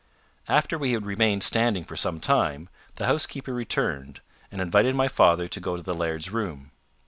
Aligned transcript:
After 0.47 0.79
we 0.79 0.93
had 0.93 1.05
remained 1.05 1.43
standing 1.43 1.83
for 1.85 1.95
some 1.95 2.19
time, 2.19 2.69
the 2.95 3.05
housekeeper 3.05 3.53
returned, 3.53 4.19
and 4.51 4.59
invited 4.59 4.95
my 4.95 5.07
father 5.07 5.47
to 5.49 5.59
go 5.59 5.75
to 5.75 5.83
the 5.83 5.93
laird's 5.93 6.31
room. 6.31 6.71